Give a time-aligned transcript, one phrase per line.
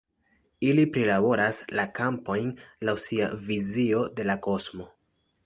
[0.69, 2.49] Ili prilaboras la kampojn
[2.91, 4.91] laŭ sia vizio de la kosmo.